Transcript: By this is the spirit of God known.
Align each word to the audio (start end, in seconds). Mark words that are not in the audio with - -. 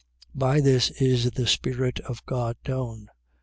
By 0.33 0.61
this 0.61 0.89
is 0.99 1.29
the 1.29 1.45
spirit 1.45 1.99
of 1.99 2.25
God 2.25 2.57
known. 2.67 3.09